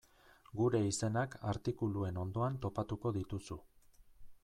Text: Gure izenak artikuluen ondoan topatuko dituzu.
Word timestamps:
Gure 0.61 0.81
izenak 0.91 1.37
artikuluen 1.53 2.19
ondoan 2.25 2.59
topatuko 2.67 3.17
dituzu. 3.19 3.63